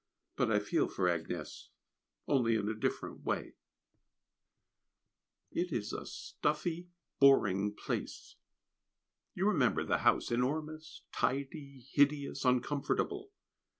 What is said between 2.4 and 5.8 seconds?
in a different way. [Sidenote: A Quiet Evening] It